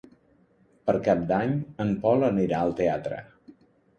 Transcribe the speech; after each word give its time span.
Per 0.89 0.95
Cap 1.07 1.19
d'Any 1.31 1.51
en 1.85 1.93
Pol 2.05 2.27
anirà 2.31 2.61
al 2.69 2.75
teatre. 2.79 3.21